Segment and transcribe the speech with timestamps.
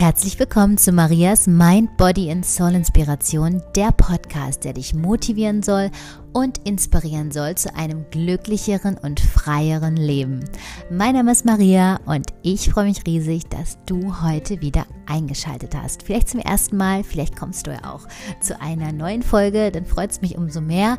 [0.00, 5.90] Herzlich willkommen zu Marias Mind, Body and Soul Inspiration, der Podcast, der dich motivieren soll
[6.32, 10.44] und inspirieren soll zu einem glücklicheren und freieren Leben.
[10.90, 16.02] Mein Name ist Maria und ich freue mich riesig, dass du heute wieder eingeschaltet hast.
[16.02, 18.06] Vielleicht zum ersten Mal, vielleicht kommst du ja auch
[18.40, 20.98] zu einer neuen Folge, dann freut es mich umso mehr.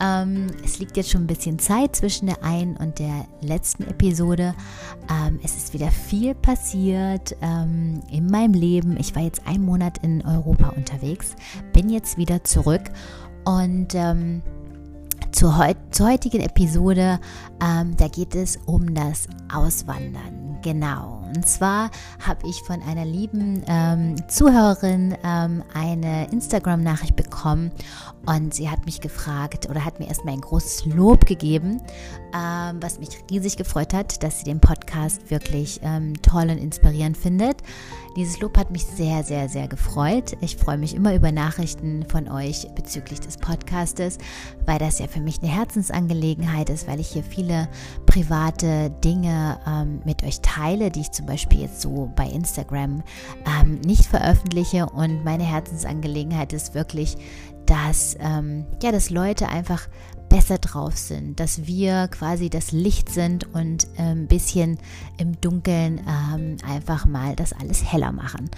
[0.00, 4.54] Ähm, es liegt jetzt schon ein bisschen Zeit zwischen der einen und der letzten Episode.
[5.10, 8.96] Ähm, es ist wieder viel passiert ähm, in meinem Leben.
[8.98, 11.36] Ich war jetzt einen Monat in Europa unterwegs,
[11.72, 12.82] bin jetzt wieder zurück
[13.44, 14.42] und ähm,
[15.32, 17.18] zur, heut, zur heutigen Episode,
[17.62, 20.58] ähm, da geht es um das Auswandern.
[20.62, 21.19] Genau.
[21.34, 21.90] Und zwar
[22.26, 27.70] habe ich von einer lieben ähm, Zuhörerin ähm, eine Instagram-Nachricht bekommen
[28.26, 31.80] und sie hat mich gefragt oder hat mir erstmal ein großes Lob gegeben,
[32.34, 37.16] ähm, was mich riesig gefreut hat, dass sie den Podcast wirklich ähm, toll und inspirierend
[37.16, 37.62] findet.
[38.16, 40.36] Dieses Lob hat mich sehr, sehr, sehr gefreut.
[40.40, 44.18] Ich freue mich immer über Nachrichten von euch bezüglich des Podcastes,
[44.66, 47.68] weil das ja für mich eine Herzensangelegenheit ist, weil ich hier viele
[48.06, 53.02] private Dinge ähm, mit euch teile, die ich zum Beispiel jetzt so bei Instagram
[53.60, 54.86] ähm, nicht veröffentliche.
[54.86, 57.16] Und meine Herzensangelegenheit ist wirklich,
[57.66, 59.86] dass, ähm, ja, dass Leute einfach
[60.30, 64.78] besser drauf sind, dass wir quasi das Licht sind und ein ähm, bisschen
[65.18, 68.48] im Dunkeln ähm, einfach mal das alles heller machen.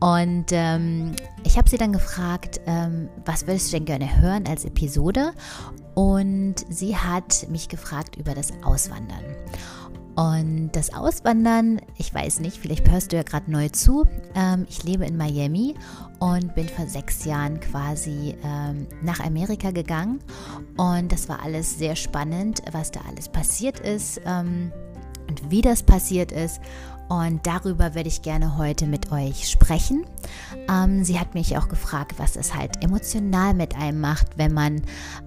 [0.00, 1.12] Und ähm,
[1.44, 5.32] ich habe sie dann gefragt, ähm, was würdest du denn gerne hören als Episode?
[5.94, 9.22] Und sie hat mich gefragt über das Auswandern.
[10.16, 14.06] Und das Auswandern, ich weiß nicht, vielleicht hörst du ja gerade neu zu.
[14.34, 15.74] Ähm, ich lebe in Miami
[16.18, 20.20] und bin vor sechs Jahren quasi ähm, nach Amerika gegangen.
[20.76, 24.72] Und das war alles sehr spannend, was da alles passiert ist ähm,
[25.28, 26.60] und wie das passiert ist.
[27.10, 30.06] Und darüber werde ich gerne heute mit euch sprechen.
[30.70, 34.82] Ähm, sie hat mich auch gefragt, was es halt emotional mit einem macht, wenn man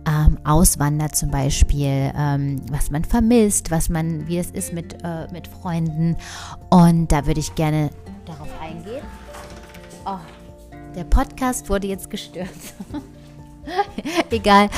[0.07, 5.27] ähm, auswandert zum Beispiel, ähm, was man vermisst, was man, wie es ist mit, äh,
[5.33, 6.15] mit Freunden.
[6.69, 7.89] Und da würde ich gerne
[8.25, 9.03] darauf eingehen.
[10.05, 10.19] Oh,
[10.95, 12.47] der Podcast wurde jetzt gestört.
[14.31, 14.69] Egal.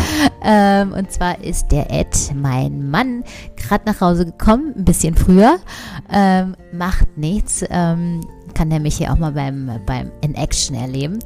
[0.43, 3.23] Ähm, und zwar ist der Ed, mein Mann,
[3.55, 5.57] gerade nach Hause gekommen, ein bisschen früher.
[6.11, 7.63] Ähm, macht nichts.
[7.69, 8.21] Ähm,
[8.53, 11.19] kann der mich hier auch mal beim, beim In Action erleben.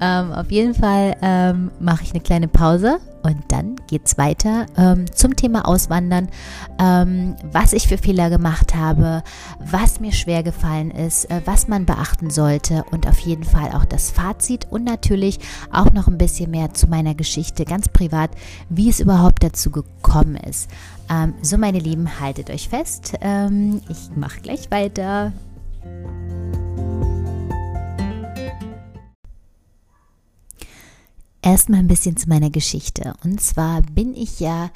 [0.00, 4.66] Ähm, auf jeden Fall ähm, mache ich eine kleine Pause und dann geht es weiter
[4.76, 6.28] ähm, zum Thema Auswandern,
[6.78, 9.22] ähm, was ich für Fehler gemacht habe,
[9.58, 13.84] was mir schwer gefallen ist, äh, was man beachten sollte und auf jeden Fall auch
[13.84, 15.38] das Fazit und natürlich
[15.72, 18.30] auch noch ein bisschen mehr zu meiner Geschichte, ganz privat,
[18.68, 20.70] wie es überhaupt dazu gekommen ist.
[21.10, 23.14] Ähm, so, meine Lieben, haltet euch fest.
[23.20, 25.32] Ähm, ich mache gleich weiter.
[31.42, 33.14] Erstmal ein bisschen zu meiner Geschichte.
[33.24, 34.70] Und zwar bin ich ja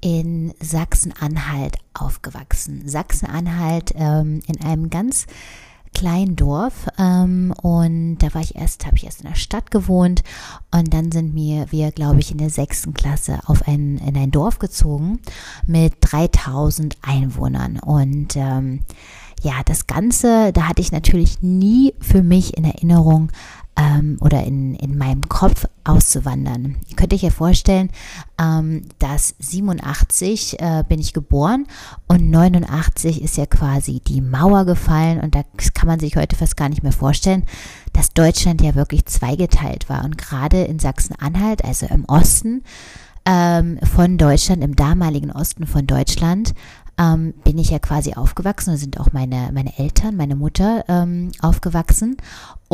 [0.00, 2.86] in Sachsen-Anhalt aufgewachsen.
[2.86, 5.26] Sachsen-Anhalt ähm, in einem ganz
[5.94, 10.22] kleinen Dorf ähm, und da war ich erst, habe ich erst in der Stadt gewohnt
[10.72, 14.32] und dann sind mir wir, glaube ich, in der sechsten Klasse auf ein in ein
[14.32, 15.20] Dorf gezogen
[15.66, 18.80] mit 3000 Einwohnern und ähm,
[19.42, 23.30] ja, das Ganze, da hatte ich natürlich nie für mich in Erinnerung,
[23.76, 26.76] ähm, oder in, in meinem Kopf auszuwandern.
[26.88, 27.90] Ihr könnt euch ja vorstellen,
[28.40, 31.66] ähm, dass 87 äh, bin ich geboren
[32.06, 35.42] und 89 ist ja quasi die Mauer gefallen und da
[35.74, 37.44] kann man sich heute fast gar nicht mehr vorstellen,
[37.92, 42.62] dass Deutschland ja wirklich zweigeteilt war und gerade in Sachsen-Anhalt, also im Osten,
[43.26, 46.54] ähm, von Deutschland, im damaligen Osten von Deutschland,
[46.98, 51.32] ähm, bin ich ja quasi aufgewachsen, da sind auch meine, meine Eltern, meine Mutter ähm,
[51.40, 52.16] aufgewachsen.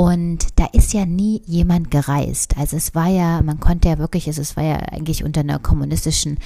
[0.00, 2.56] Und da ist ja nie jemand gereist.
[2.56, 6.38] Also es war ja, man konnte ja wirklich, es war ja eigentlich unter einer kommunistischen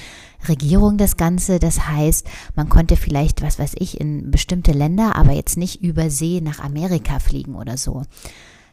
[0.49, 1.61] Regierung das Ganze.
[1.61, 2.27] Das heißt,
[2.57, 6.59] man konnte vielleicht, was weiß ich, in bestimmte Länder, aber jetzt nicht über See nach
[6.59, 8.03] Amerika fliegen oder so.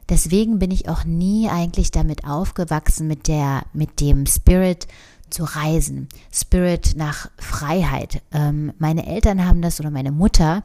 [0.10, 4.88] Deswegen bin ich auch nie eigentlich damit aufgewachsen mit der, mit dem Spirit,
[5.32, 8.22] zu reisen, Spirit nach Freiheit.
[8.32, 10.64] Ähm, meine Eltern haben das oder meine Mutter,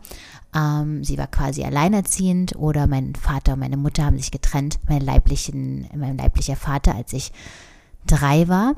[0.54, 5.00] ähm, sie war quasi alleinerziehend oder mein Vater und meine Mutter haben sich getrennt, mein,
[5.00, 7.32] leiblichen, mein leiblicher Vater, als ich
[8.06, 8.74] drei war.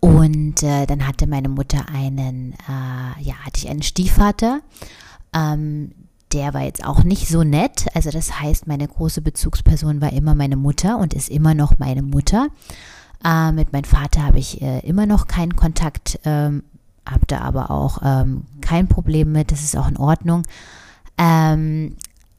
[0.00, 4.60] Und äh, dann hatte meine Mutter einen, äh, ja, hatte ich einen Stiefvater.
[5.34, 5.92] Ähm,
[6.32, 7.86] der war jetzt auch nicht so nett.
[7.94, 12.02] Also das heißt, meine große Bezugsperson war immer meine Mutter und ist immer noch meine
[12.02, 12.48] Mutter.
[13.24, 16.62] Äh, mit meinem Vater habe ich äh, immer noch keinen Kontakt, ähm,
[17.08, 20.42] habe da aber auch ähm, kein Problem mit, das ist auch in Ordnung.
[21.18, 21.96] Ähm,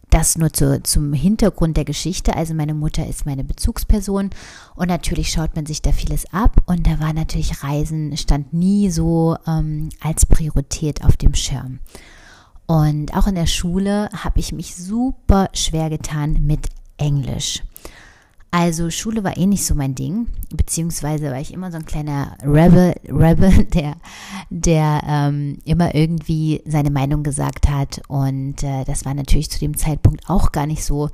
[0.09, 2.35] das nur zu, zum Hintergrund der Geschichte.
[2.35, 4.29] Also meine Mutter ist meine Bezugsperson
[4.75, 8.89] und natürlich schaut man sich da vieles ab und da war natürlich Reisen, stand nie
[8.89, 11.79] so ähm, als Priorität auf dem Schirm.
[12.65, 17.63] Und auch in der Schule habe ich mich super schwer getan mit Englisch.
[18.49, 22.37] Also Schule war eh nicht so mein Ding, beziehungsweise war ich immer so ein kleiner
[22.41, 23.95] Rebel, Rebel der,
[24.49, 28.01] der ähm, immer irgendwie seine Meinung gesagt hat.
[28.07, 31.09] Und äh, das war natürlich zu dem Zeitpunkt auch gar nicht so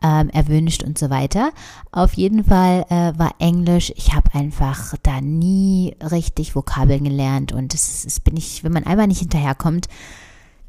[0.00, 1.50] ähm, erwünscht und so weiter.
[1.90, 7.74] Auf jeden Fall äh, war Englisch, ich habe einfach da nie richtig Vokabeln gelernt und
[7.74, 9.88] es, es bin ich, wenn man einmal nicht hinterherkommt,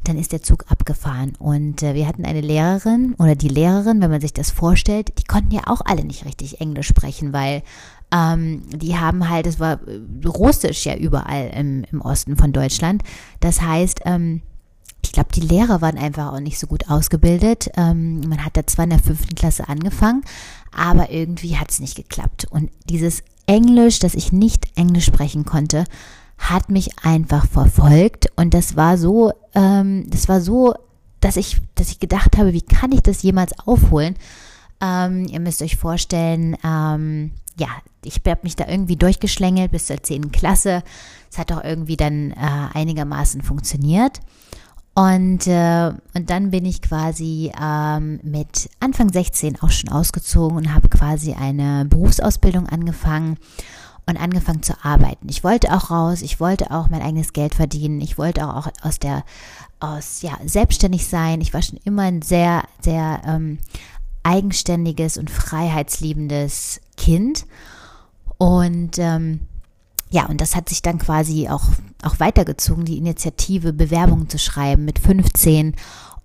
[0.04, 1.34] dann ist der Zug abgefahren.
[1.38, 5.24] Und äh, wir hatten eine Lehrerin oder die Lehrerin, wenn man sich das vorstellt, die
[5.24, 7.64] konnten ja auch alle nicht richtig Englisch sprechen, weil
[8.12, 13.04] ähm, die haben halt, es war äh, Russisch ja überall im, im Osten von Deutschland.
[13.40, 14.42] Das heißt, ähm,
[15.04, 17.70] ich glaube, die Lehrer waren einfach auch nicht so gut ausgebildet.
[17.78, 20.24] Ähm, man hat da zwar in der fünften Klasse angefangen,
[20.76, 22.48] aber irgendwie hat es nicht geklappt.
[22.50, 25.86] Und dieses Englisch, dass ich nicht Englisch sprechen konnte,
[26.38, 30.76] hat mich einfach verfolgt und das war so, ähm, das war so,
[31.20, 34.16] dass ich, dass ich gedacht habe, wie kann ich das jemals aufholen?
[34.82, 37.68] Ähm, ihr müsst euch vorstellen, ähm, ja,
[38.04, 40.32] ich habe mich da irgendwie durchgeschlängelt bis zur 10.
[40.32, 40.84] Klasse.
[41.32, 42.36] Es hat auch irgendwie dann äh,
[42.74, 44.20] einigermaßen funktioniert.
[44.94, 50.74] Und, äh, und dann bin ich quasi ähm, mit Anfang 16 auch schon ausgezogen und
[50.74, 53.38] habe quasi eine Berufsausbildung angefangen
[54.08, 55.28] und angefangen zu arbeiten.
[55.30, 59.00] Ich wollte auch raus, ich wollte auch mein eigenes Geld verdienen, ich wollte auch aus
[59.00, 59.24] der,
[59.80, 61.42] aus, ja, selbstständig sein.
[61.42, 63.60] Ich war schon immer ein sehr, sehr ähm,
[64.24, 67.46] eigenständiges und freiheitsliebendes Kind.
[68.38, 69.42] Und ähm,
[70.10, 71.66] ja, und das hat sich dann quasi auch,
[72.02, 75.76] auch weitergezogen, die Initiative, Bewerbungen zu schreiben mit 15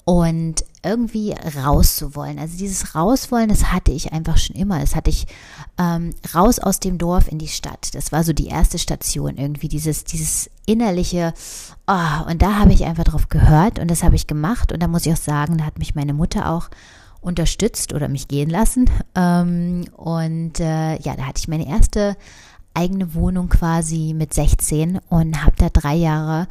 [0.04, 2.38] und irgendwie rauszuwollen.
[2.38, 4.80] Also dieses Rauswollen, das hatte ich einfach schon immer.
[4.80, 5.26] Das hatte ich
[5.78, 7.94] ähm, raus aus dem Dorf in die Stadt.
[7.94, 11.34] Das war so die erste Station irgendwie, dieses, dieses innerliche,
[11.86, 14.72] oh, und da habe ich einfach drauf gehört und das habe ich gemacht.
[14.72, 16.68] Und da muss ich auch sagen, da hat mich meine Mutter auch
[17.20, 18.90] unterstützt oder mich gehen lassen.
[19.14, 22.16] Ähm, und äh, ja, da hatte ich meine erste
[22.74, 26.48] eigene Wohnung quasi mit 16 und habe da drei Jahre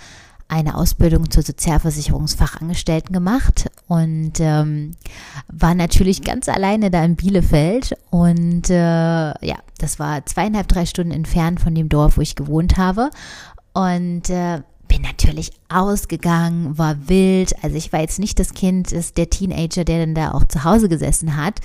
[0.51, 4.91] eine Ausbildung zur Sozialversicherungsfachangestellten gemacht und ähm,
[5.47, 11.13] war natürlich ganz alleine da in Bielefeld und äh, ja, das war zweieinhalb, drei Stunden
[11.13, 13.11] entfernt von dem Dorf, wo ich gewohnt habe
[13.71, 17.53] und äh, bin natürlich ausgegangen, war wild.
[17.63, 20.65] Also ich war jetzt nicht das Kind, ist der Teenager, der dann da auch zu
[20.65, 21.61] Hause gesessen hat.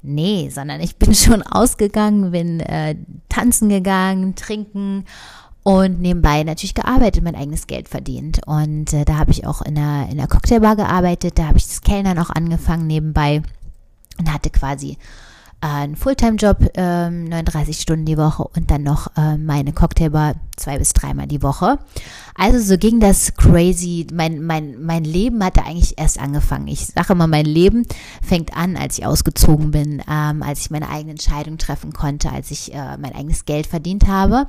[0.00, 2.96] Nee, sondern ich bin schon ausgegangen, bin äh,
[3.28, 5.04] tanzen gegangen, trinken
[5.62, 8.40] und nebenbei natürlich gearbeitet, mein eigenes Geld verdient.
[8.46, 11.66] Und äh, da habe ich auch in der, in der Cocktailbar gearbeitet, da habe ich
[11.66, 13.42] das Kellnern auch angefangen nebenbei
[14.18, 14.96] und hatte quasi
[15.62, 20.78] äh, einen Fulltime-Job, äh, 39 Stunden die Woche und dann noch äh, meine Cocktailbar zwei
[20.78, 21.78] bis dreimal die Woche.
[22.34, 24.06] Also so ging das crazy.
[24.12, 26.68] Mein, mein, mein Leben hatte eigentlich erst angefangen.
[26.68, 27.86] Ich sage immer, mein Leben
[28.22, 32.50] fängt an, als ich ausgezogen bin, ähm, als ich meine eigene Entscheidung treffen konnte, als
[32.50, 34.48] ich äh, mein eigenes Geld verdient habe.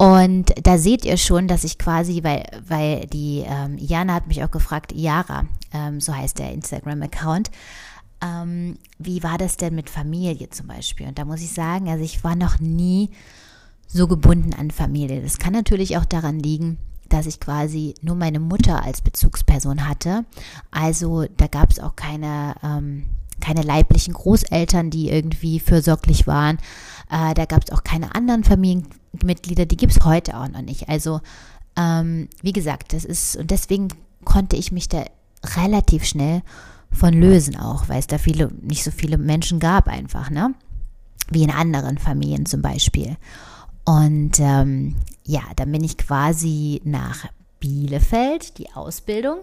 [0.00, 4.42] Und da seht ihr schon, dass ich quasi, weil, weil die ähm, Jana hat mich
[4.42, 5.44] auch gefragt, Yara,
[5.74, 7.50] ähm, so heißt der Instagram-Account,
[8.22, 11.06] ähm, wie war das denn mit Familie zum Beispiel?
[11.06, 13.10] Und da muss ich sagen, also ich war noch nie
[13.88, 15.20] so gebunden an Familie.
[15.20, 16.78] Das kann natürlich auch daran liegen,
[17.10, 20.24] dass ich quasi nur meine Mutter als Bezugsperson hatte.
[20.70, 23.04] Also da gab es auch keine, ähm,
[23.42, 26.56] keine leiblichen Großeltern, die irgendwie fürsorglich waren.
[27.10, 28.44] Äh, da gab es auch keine anderen
[29.10, 30.88] Familienmitglieder, die gibt es heute auch noch nicht.
[30.88, 31.20] Also,
[31.76, 33.88] ähm, wie gesagt, das ist, und deswegen
[34.24, 35.04] konnte ich mich da
[35.56, 36.42] relativ schnell
[36.92, 40.54] von lösen auch, weil es da viele, nicht so viele Menschen gab einfach, ne?
[41.30, 43.16] Wie in anderen Familien zum Beispiel.
[43.84, 47.26] Und ähm, ja, dann bin ich quasi nach
[47.60, 49.38] Bielefeld, die Ausbildung.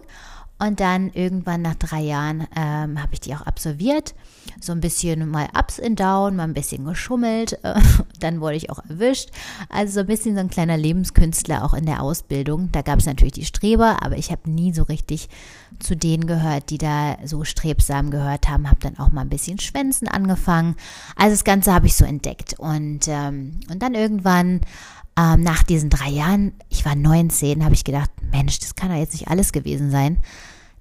[0.58, 4.14] Und dann irgendwann nach drei Jahren ähm, habe ich die auch absolviert.
[4.60, 7.58] So ein bisschen mal ups and down, mal ein bisschen geschummelt.
[8.20, 9.30] Dann wurde ich auch erwischt.
[9.68, 12.70] Also so ein bisschen so ein kleiner Lebenskünstler auch in der Ausbildung.
[12.72, 15.28] Da gab es natürlich die Streber, aber ich habe nie so richtig
[15.78, 18.68] zu denen gehört, die da so strebsam gehört haben.
[18.68, 20.74] Habe dann auch mal ein bisschen Schwänzen angefangen.
[21.14, 22.58] Also das Ganze habe ich so entdeckt.
[22.58, 24.62] Und, ähm, und dann irgendwann
[25.18, 28.96] ähm, nach diesen drei Jahren, ich war 19, habe ich gedacht, Mensch, das kann doch
[28.96, 30.18] jetzt nicht alles gewesen sein,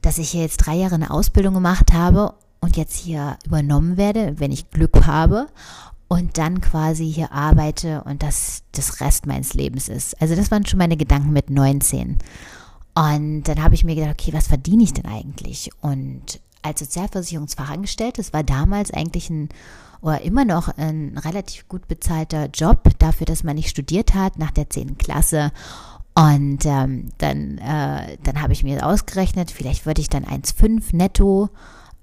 [0.01, 4.35] dass ich hier jetzt drei Jahre eine Ausbildung gemacht habe und jetzt hier übernommen werde,
[4.37, 5.47] wenn ich Glück habe
[6.07, 10.21] und dann quasi hier arbeite und das das Rest meines Lebens ist.
[10.21, 12.17] Also das waren schon meine Gedanken mit 19.
[12.93, 15.69] Und dann habe ich mir gedacht, okay, was verdiene ich denn eigentlich?
[15.81, 18.21] Und als Sozialversicherungsfachangestellte.
[18.21, 19.49] Das war damals eigentlich ein
[20.01, 24.51] oder immer noch ein relativ gut bezahlter Job dafür, dass man nicht studiert hat nach
[24.51, 24.97] der 10.
[24.97, 25.51] Klasse.
[26.15, 31.49] Und ähm, dann, äh, dann habe ich mir ausgerechnet, vielleicht würde ich dann 1,5 netto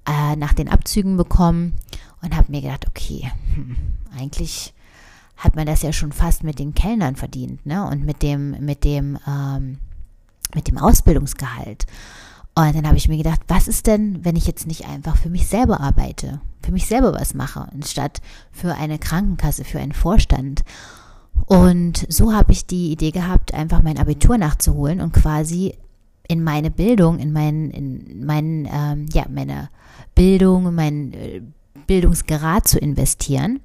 [0.07, 1.73] äh, nach den Abzügen bekommen
[2.21, 3.75] und habe mir gedacht, okay, hm,
[4.17, 4.73] eigentlich
[5.37, 7.85] hat man das ja schon fast mit den Kellnern verdient, ne?
[7.85, 9.79] Und mit dem, mit dem, ähm,
[10.53, 11.85] mit dem Ausbildungsgehalt.
[12.57, 15.29] Und dann habe ich mir gedacht, was ist denn, wenn ich jetzt nicht einfach für
[15.29, 18.21] mich selber arbeite, für mich selber was mache, anstatt
[18.51, 20.63] für eine Krankenkasse, für einen Vorstand.
[21.47, 25.75] Und so habe ich die Idee gehabt, einfach mein Abitur nachzuholen und quasi
[26.29, 29.69] in meine Bildung, in meinen, in meinen, ähm, ja, meine
[30.15, 31.41] Bildung, mein äh,
[31.87, 33.59] Bildungsgrad zu investieren.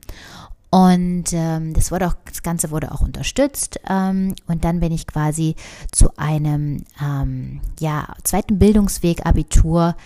[0.70, 3.80] Und ähm, das wurde auch, das Ganze wurde auch unterstützt.
[3.88, 5.56] Ähm, und dann bin ich quasi
[5.90, 9.96] zu einem ähm, ja, zweiten Bildungsweg Abitur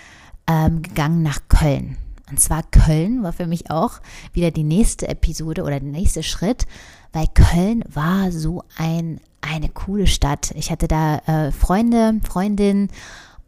[0.46, 1.98] ähm, gegangen nach Köln.
[2.30, 4.00] Und zwar Köln war für mich auch
[4.32, 6.66] wieder die nächste Episode oder der nächste Schritt,
[7.12, 10.52] weil Köln war so ein, eine coole Stadt.
[10.56, 12.88] Ich hatte da äh, Freunde, Freundinnen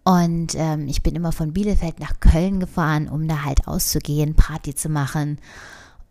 [0.05, 4.75] und ähm, ich bin immer von Bielefeld nach Köln gefahren, um da halt auszugehen, Party
[4.75, 5.39] zu machen.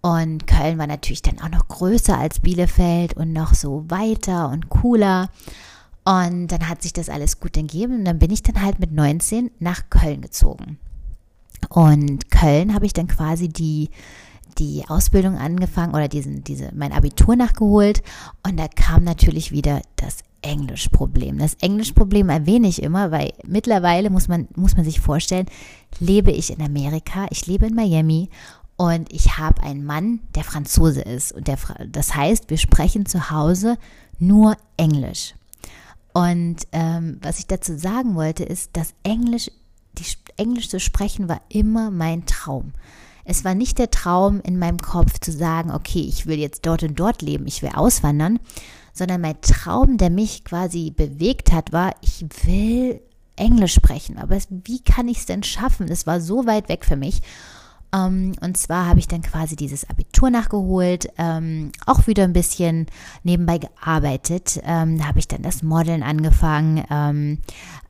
[0.06, 4.70] Und Köln war natürlich dann auch noch größer als Bielefeld und noch so weiter und
[4.70, 5.30] cooler.
[6.04, 8.92] Und dann hat sich das alles gut ergeben und dann bin ich dann halt mit
[8.92, 10.78] 19 nach Köln gezogen.
[11.70, 13.90] Und Köln habe ich dann quasi die,
[14.60, 18.04] die Ausbildung angefangen oder diesen, diese, mein Abitur nachgeholt.
[18.46, 21.40] Und da kam natürlich wieder das Englischproblem.
[21.40, 25.48] Das Englischproblem erwähne ich immer, weil mittlerweile muss man, muss man sich vorstellen,
[26.00, 28.30] lebe ich in Amerika, ich lebe in Miami
[28.78, 31.32] und ich habe einen Mann, der Franzose ist.
[31.32, 33.78] Und der, das heißt, wir sprechen zu Hause
[34.20, 35.34] nur Englisch.
[36.14, 39.52] Und ähm, was ich dazu sagen wollte, ist, dass Englisch,
[39.98, 40.06] die
[40.38, 42.74] Englisch zu sprechen, war immer mein Traum.
[43.26, 46.84] Es war nicht der Traum in meinem Kopf zu sagen, okay, ich will jetzt dort
[46.84, 48.40] und dort leben, ich will auswandern,
[48.94, 53.02] sondern mein Traum, der mich quasi bewegt hat, war, ich will
[53.36, 54.18] Englisch sprechen.
[54.18, 55.88] Aber wie kann ich es denn schaffen?
[55.88, 57.22] Das war so weit weg für mich.
[57.96, 62.88] Ähm, und zwar habe ich dann quasi dieses Abitur nachgeholt, ähm, auch wieder ein bisschen
[63.24, 64.60] nebenbei gearbeitet.
[64.66, 67.42] Ähm, da habe ich dann das Modeln angefangen.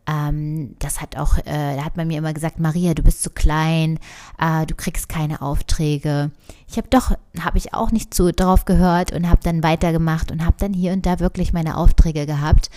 [0.07, 3.97] Das hat auch, äh, da hat man mir immer gesagt, Maria, du bist zu klein,
[4.37, 6.29] äh, du kriegst keine Aufträge.
[6.67, 10.45] Ich habe doch, habe ich auch nicht so drauf gehört und habe dann weitergemacht und
[10.45, 12.69] habe dann hier und da wirklich meine Aufträge gehabt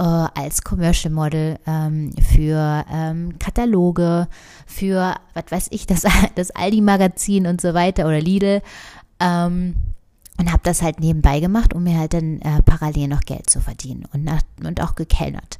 [0.00, 4.28] äh, als Commercial Model ähm, für ähm, Kataloge,
[4.66, 6.04] für, was weiß ich, das,
[6.34, 8.62] das Aldi-Magazin und so weiter oder Lidl.
[9.20, 9.74] Ähm,
[10.38, 13.60] und habe das halt nebenbei gemacht, um mir halt dann äh, parallel noch Geld zu
[13.60, 15.58] verdienen und, nach, und auch gekellnert,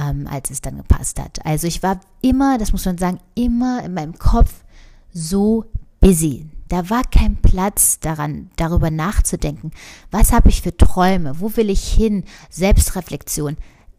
[0.00, 1.44] ähm, als es dann gepasst hat.
[1.44, 4.64] Also ich war immer, das muss man sagen, immer in meinem Kopf
[5.12, 5.66] so
[6.00, 6.46] busy.
[6.68, 9.70] Da war kein Platz daran, darüber nachzudenken.
[10.10, 11.40] Was habe ich für Träume?
[11.40, 12.24] Wo will ich hin?
[12.50, 13.56] Selbstreflexion.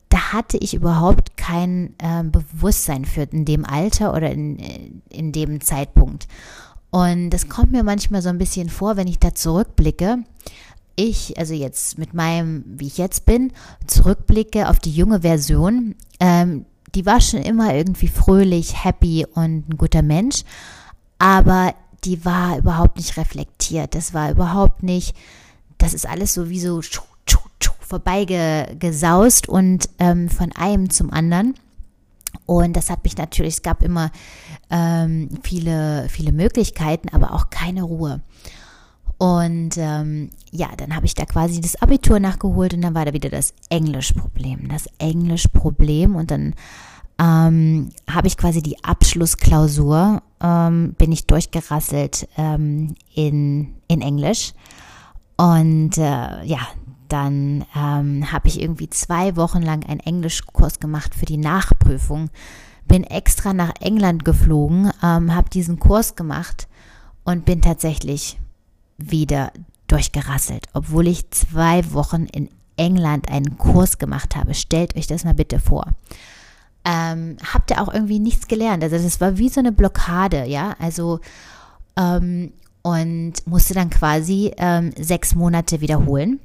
[0.10, 5.62] Da hatte ich überhaupt kein äh, Bewusstsein für in dem Alter oder in, in dem
[5.62, 6.28] Zeitpunkt.
[6.90, 10.20] Und das kommt mir manchmal so ein bisschen vor, wenn ich da zurückblicke.
[10.96, 13.52] Ich, also jetzt mit meinem, wie ich jetzt bin,
[13.86, 15.96] zurückblicke auf die junge Version.
[16.20, 20.44] Ähm, die war schon immer irgendwie fröhlich, happy und ein guter Mensch.
[21.20, 21.74] Aber
[22.04, 23.96] die war überhaupt nicht reflektiert.
[23.96, 25.16] Das war überhaupt nicht,
[25.78, 26.82] das ist alles so wie so
[27.88, 31.56] vorbeigesaust und ähm, von einem zum anderen.
[32.46, 34.12] Und das hat mich natürlich, es gab immer
[34.70, 38.22] ähm, viele, viele Möglichkeiten, aber auch keine Ruhe.
[39.18, 43.14] Und ähm, ja, dann habe ich da quasi das Abitur nachgeholt und dann war da
[43.14, 44.68] wieder das Englischproblem.
[44.70, 46.54] Das Englischproblem und dann
[47.20, 54.54] ähm, habe ich quasi die Abschlussklausur, ähm, bin ich durchgerasselt ähm, in, in Englisch.
[55.36, 56.60] Und äh, ja,
[57.10, 62.30] dann ähm, habe ich irgendwie zwei Wochen lang einen Englischkurs gemacht für die Nachprüfung.
[62.86, 66.68] Bin extra nach England geflogen, ähm, habe diesen Kurs gemacht
[67.24, 68.40] und bin tatsächlich
[68.98, 69.52] wieder
[69.88, 74.54] durchgerasselt, obwohl ich zwei Wochen in England einen Kurs gemacht habe.
[74.54, 75.94] Stellt euch das mal bitte vor
[76.88, 78.82] ähm, habt ihr auch irgendwie nichts gelernt.
[78.82, 80.76] Also das war wie so eine Blockade, ja.
[80.80, 81.20] Also
[81.98, 86.40] ähm, und musste dann quasi ähm, sechs Monate wiederholen.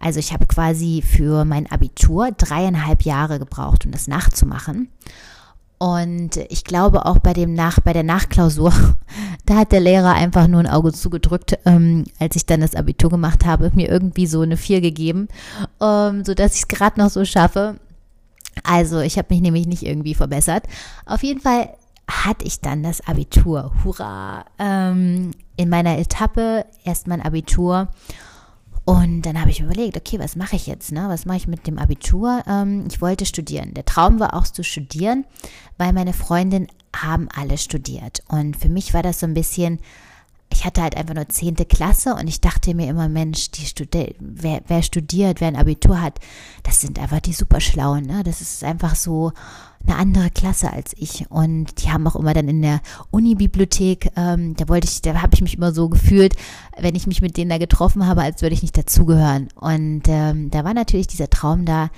[0.00, 4.88] Also ich habe quasi für mein Abitur dreieinhalb Jahre gebraucht, um das nachzumachen.
[5.76, 8.72] Und ich glaube auch bei dem Nach, bei der Nachklausur,
[9.46, 13.10] da hat der Lehrer einfach nur ein Auge zugedrückt, ähm, als ich dann das Abitur
[13.10, 15.28] gemacht habe, mir irgendwie so eine vier gegeben,
[15.82, 17.76] ähm, so dass ich es gerade noch so schaffe.
[18.62, 20.64] Also ich habe mich nämlich nicht irgendwie verbessert.
[21.06, 21.74] Auf jeden Fall
[22.08, 23.72] hatte ich dann das Abitur.
[23.82, 24.44] Hurra!
[24.58, 27.88] Ähm, in meiner Etappe erst mein Abitur.
[28.84, 30.92] Und dann habe ich überlegt, okay, was mache ich jetzt?
[30.92, 31.06] Ne?
[31.08, 32.42] Was mache ich mit dem Abitur?
[32.46, 33.72] Ähm, ich wollte studieren.
[33.72, 35.24] Der Traum war auch zu studieren,
[35.78, 38.22] weil meine Freundin haben alle studiert.
[38.28, 39.78] Und für mich war das so ein bisschen,
[40.52, 44.14] ich hatte halt einfach nur zehnte Klasse und ich dachte mir immer, Mensch, die Studi
[44.20, 46.20] wer, wer studiert, wer ein Abitur hat,
[46.62, 48.04] das sind einfach die Superschlauen.
[48.06, 48.22] Ne?
[48.22, 49.32] Das ist einfach so
[49.86, 51.30] eine andere Klasse als ich.
[51.30, 55.34] Und die haben auch immer dann in der Uni-Bibliothek, ähm, da wollte ich, da habe
[55.34, 56.34] ich mich immer so gefühlt,
[56.78, 59.48] wenn ich mich mit denen da getroffen habe, als würde ich nicht dazugehören.
[59.56, 61.90] Und ähm, da war natürlich dieser Traum da,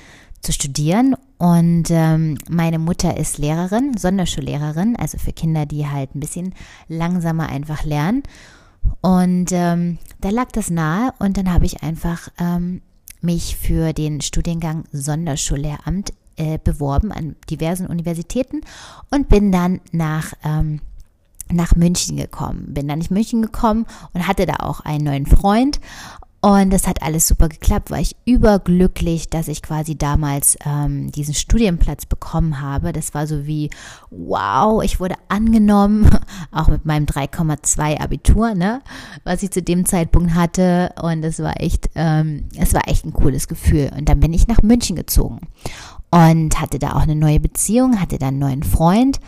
[0.46, 1.16] zu studieren.
[1.38, 6.54] Und ähm, meine Mutter ist Lehrerin, Sonderschullehrerin, also für Kinder, die halt ein bisschen
[6.88, 8.22] langsamer einfach lernen.
[9.02, 12.80] Und ähm, da lag das nahe und dann habe ich einfach ähm,
[13.20, 18.60] mich für den Studiengang Sonderschullehramt äh, beworben an diversen Universitäten
[19.10, 20.80] und bin dann nach ähm,
[21.48, 22.74] nach München gekommen.
[22.74, 25.80] Bin dann nach München gekommen und hatte da auch einen neuen Freund
[26.42, 31.34] und das hat alles super geklappt, war ich überglücklich, dass ich quasi damals ähm, diesen
[31.34, 32.92] Studienplatz bekommen habe.
[32.92, 33.70] Das war so wie,
[34.10, 36.08] wow, ich wurde angenommen,
[36.52, 38.82] auch mit meinem 3,2 Abitur, ne,
[39.24, 40.92] was ich zu dem Zeitpunkt hatte.
[41.02, 43.90] Und es war echt, ähm, es war echt ein cooles Gefühl.
[43.96, 45.40] Und dann bin ich nach München gezogen
[46.10, 49.20] und hatte da auch eine neue Beziehung, hatte da einen neuen Freund.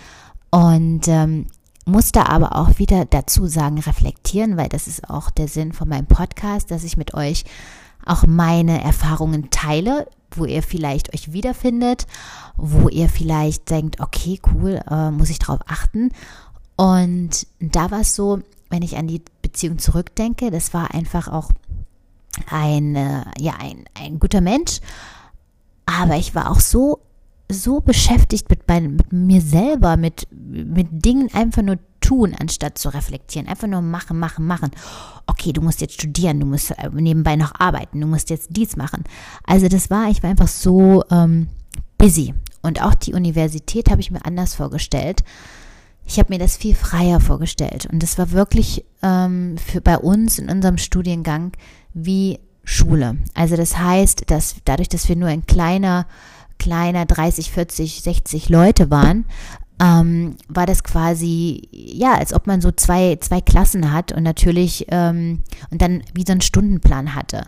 [0.50, 1.46] Und ähm,
[1.88, 6.06] musste aber auch wieder dazu sagen, reflektieren, weil das ist auch der Sinn von meinem
[6.06, 7.44] Podcast, dass ich mit euch
[8.04, 12.06] auch meine Erfahrungen teile, wo ihr vielleicht euch wiederfindet,
[12.56, 16.12] wo ihr vielleicht denkt, okay, cool, äh, muss ich drauf achten.
[16.76, 18.40] Und da war es so,
[18.70, 21.50] wenn ich an die Beziehung zurückdenke, das war einfach auch
[22.50, 24.80] ein, äh, ja, ein, ein guter Mensch,
[25.86, 27.00] aber ich war auch so
[27.50, 32.90] so beschäftigt mit, mein, mit mir selber, mit, mit Dingen einfach nur tun, anstatt zu
[32.90, 33.48] reflektieren.
[33.48, 34.70] Einfach nur machen, machen, machen.
[35.26, 38.76] Okay, du musst jetzt studieren, du musst äh, nebenbei noch arbeiten, du musst jetzt dies
[38.76, 39.04] machen.
[39.44, 41.48] Also das war, ich war einfach so ähm,
[41.96, 42.34] busy.
[42.62, 45.24] Und auch die Universität habe ich mir anders vorgestellt.
[46.04, 47.86] Ich habe mir das viel freier vorgestellt.
[47.90, 51.52] Und das war wirklich ähm, für bei uns in unserem Studiengang
[51.94, 53.16] wie Schule.
[53.34, 56.06] Also das heißt, dass dadurch, dass wir nur ein kleiner
[56.58, 59.24] kleiner 30, 40, 60 Leute waren,
[59.80, 64.86] ähm, war das quasi, ja, als ob man so zwei, zwei Klassen hat und natürlich,
[64.88, 65.40] ähm,
[65.70, 67.44] und dann wie so einen Stundenplan hatte.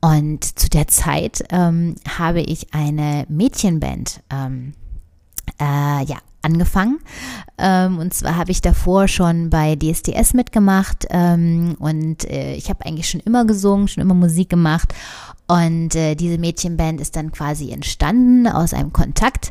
[0.00, 4.74] Und zu der Zeit ähm, habe ich eine Mädchenband ähm,
[5.60, 7.00] äh, ja, angefangen.
[7.58, 12.86] Ähm, und zwar habe ich davor schon bei DSDS mitgemacht ähm, und äh, ich habe
[12.86, 14.94] eigentlich schon immer gesungen, schon immer Musik gemacht.
[15.48, 19.50] Und äh, diese Mädchenband ist dann quasi entstanden aus einem Kontakt.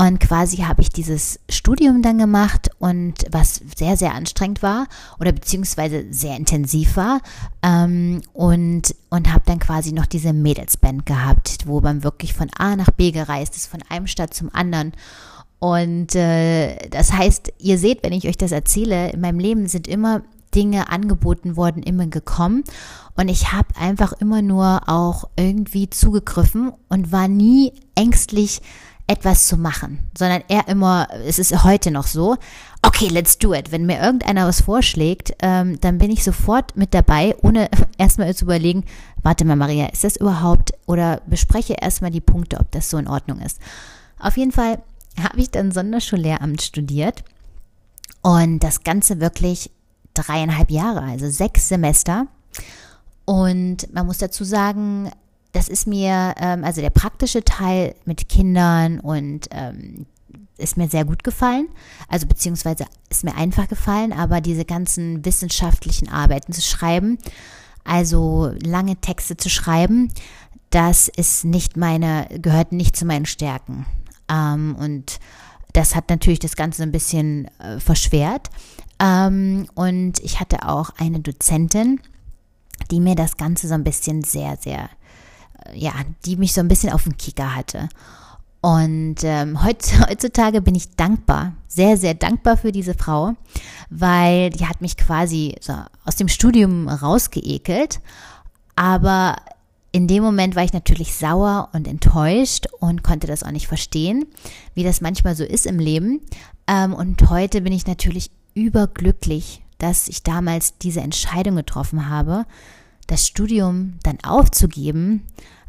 [0.00, 4.86] Und quasi habe ich dieses Studium dann gemacht und was sehr, sehr anstrengend war
[5.18, 7.20] oder beziehungsweise sehr intensiv war.
[7.64, 12.76] Ähm, und und habe dann quasi noch diese Mädelsband gehabt, wo man wirklich von A
[12.76, 14.92] nach B gereist ist, von einem Stadt zum anderen.
[15.58, 19.88] Und äh, das heißt, ihr seht, wenn ich euch das erzähle, in meinem Leben sind
[19.88, 20.22] immer
[20.54, 22.64] Dinge angeboten worden, immer gekommen.
[23.16, 28.60] Und ich habe einfach immer nur auch irgendwie zugegriffen und war nie ängstlich,
[29.08, 32.36] etwas zu machen, sondern eher immer, es ist heute noch so,
[32.82, 33.72] okay, let's do it.
[33.72, 38.44] Wenn mir irgendeiner was vorschlägt, ähm, dann bin ich sofort mit dabei, ohne erstmal zu
[38.44, 38.84] überlegen,
[39.22, 43.08] warte mal, Maria, ist das überhaupt, oder bespreche erstmal die Punkte, ob das so in
[43.08, 43.58] Ordnung ist.
[44.20, 44.82] Auf jeden Fall
[45.18, 47.24] habe ich dann Sonderschullehramt studiert
[48.20, 49.70] und das Ganze wirklich
[50.22, 52.26] dreieinhalb Jahre, also sechs Semester.
[53.24, 55.10] Und man muss dazu sagen,
[55.52, 60.06] das ist mir, ähm, also der praktische Teil mit Kindern und ähm,
[60.58, 61.68] ist mir sehr gut gefallen.
[62.08, 67.18] Also beziehungsweise ist mir einfach gefallen, aber diese ganzen wissenschaftlichen Arbeiten zu schreiben,
[67.84, 70.12] also lange Texte zu schreiben,
[70.70, 73.86] das ist nicht meine, gehört nicht zu meinen Stärken.
[74.28, 75.20] Ähm, und
[75.72, 78.50] das hat natürlich das Ganze ein bisschen äh, verschwert.
[79.00, 82.00] Ähm, und ich hatte auch eine Dozentin,
[82.90, 84.88] die mir das Ganze so ein bisschen sehr, sehr,
[85.64, 85.92] äh, ja,
[86.24, 87.88] die mich so ein bisschen auf den Kicker hatte.
[88.60, 93.34] Und ähm, heutzutage bin ich dankbar, sehr, sehr dankbar für diese Frau,
[93.90, 98.00] weil die hat mich quasi so aus dem Studium rausgeekelt.
[98.74, 99.36] Aber
[99.90, 104.26] in dem Moment war ich natürlich sauer und enttäuscht und konnte das auch nicht verstehen,
[104.74, 106.20] wie das manchmal so ist im Leben.
[106.66, 112.44] Ähm, und heute bin ich natürlich überglücklich, dass ich damals diese Entscheidung getroffen habe,
[113.06, 115.24] das Studium dann aufzugeben,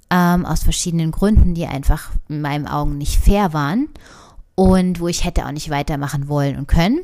[0.10, 3.88] ähm, aus verschiedenen Gründen, die einfach in meinen Augen nicht fair waren.
[4.56, 7.00] und wo ich hätte auch nicht weitermachen wollen und können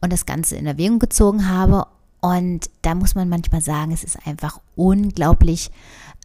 [0.00, 1.84] und das Ganze in Erwägung gezogen habe.
[2.22, 5.70] Und da muss man manchmal sagen, es ist einfach unglaublich,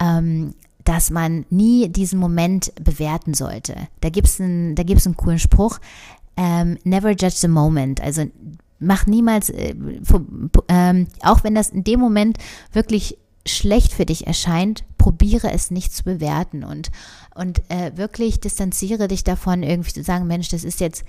[0.01, 0.53] ähm,
[0.85, 3.75] dass man nie diesen Moment bewerten sollte.
[3.99, 5.79] Da gibt es einen, einen coolen Spruch,
[6.37, 7.99] ähm, never judge the moment.
[7.99, 8.27] Also
[8.79, 9.75] mach niemals, äh,
[10.67, 12.37] äh, auch wenn das in dem Moment
[12.71, 16.91] wirklich schlecht für dich erscheint, probiere es nicht zu bewerten und,
[17.35, 21.03] und äh, wirklich distanziere dich davon, irgendwie zu sagen, Mensch, das ist jetzt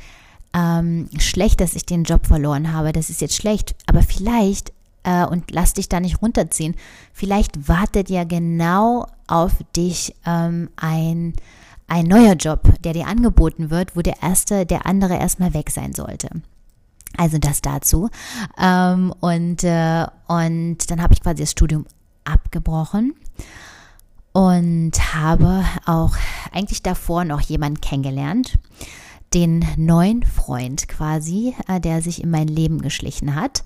[0.54, 5.24] ähm, schlecht, dass ich den Job verloren habe, das ist jetzt schlecht, aber vielleicht, äh,
[5.26, 6.74] und lass dich da nicht runterziehen,
[7.12, 11.34] vielleicht wartet ja genau auf dich ähm, ein,
[11.88, 15.92] ein neuer Job, der dir angeboten wird, wo der erste, der andere erstmal weg sein
[15.92, 16.30] sollte.
[17.16, 18.08] Also das dazu.
[18.58, 21.86] Ähm, und, äh, und dann habe ich quasi das Studium
[22.24, 23.14] abgebrochen
[24.32, 26.16] und habe auch
[26.52, 28.58] eigentlich davor noch jemanden kennengelernt,
[29.34, 33.62] den neuen Freund quasi, äh, der sich in mein Leben geschlichen hat.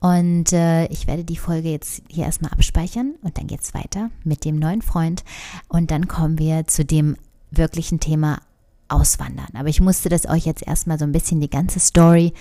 [0.00, 4.10] Und äh, ich werde die Folge jetzt hier erstmal abspeichern und dann geht es weiter
[4.24, 5.24] mit dem neuen Freund.
[5.68, 7.16] Und dann kommen wir zu dem
[7.50, 8.40] wirklichen Thema
[8.88, 9.48] Auswandern.
[9.54, 12.32] Aber ich musste das euch jetzt erstmal so ein bisschen die ganze Story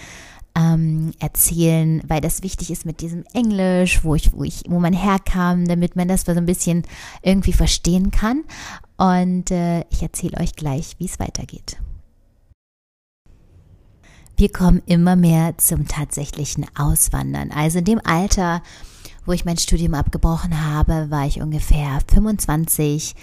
[0.55, 4.93] ähm, erzählen, weil das wichtig ist mit diesem Englisch, wo ich, wo ich, wo man
[4.93, 6.83] herkam, damit man das so ein bisschen
[7.21, 8.43] irgendwie verstehen kann.
[8.97, 11.77] Und äh, ich erzähle euch gleich, wie es weitergeht.
[14.35, 17.51] Wir kommen immer mehr zum tatsächlichen Auswandern.
[17.51, 18.61] Also in dem Alter,
[19.25, 23.15] wo ich mein Studium abgebrochen habe, war ich ungefähr 25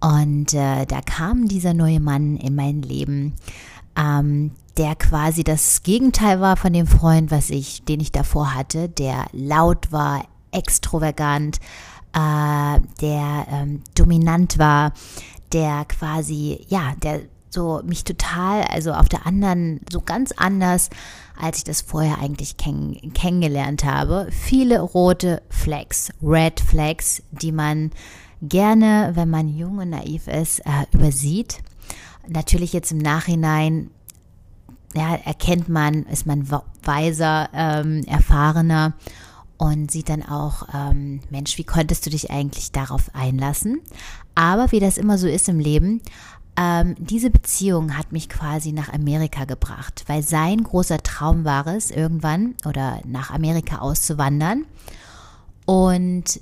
[0.00, 3.34] und äh, da kam dieser neue Mann in mein Leben,
[3.96, 8.88] ähm, der quasi das Gegenteil war von dem Freund, was ich, den ich davor hatte,
[8.88, 11.58] der laut war, extravagant,
[12.14, 14.92] äh, der ähm, dominant war,
[15.52, 20.90] der quasi, ja, der so mich total, also auf der anderen, so ganz anders,
[21.40, 24.28] als ich das vorher eigentlich kenn kennengelernt habe.
[24.30, 27.90] Viele rote Flags, Red Flags, die man
[28.42, 31.58] gerne, wenn man jung und naiv ist, äh, übersieht.
[32.28, 33.90] Natürlich jetzt im Nachhinein
[34.94, 36.48] ja, erkennt man, ist man
[36.82, 38.94] weiser, ähm, erfahrener
[39.58, 43.80] und sieht dann auch, ähm, Mensch, wie konntest du dich eigentlich darauf einlassen?
[44.34, 46.00] Aber wie das immer so ist im Leben,
[46.56, 51.90] ähm, diese Beziehung hat mich quasi nach Amerika gebracht, weil sein großer Traum war es,
[51.90, 54.64] irgendwann oder nach Amerika auszuwandern.
[55.66, 56.40] Und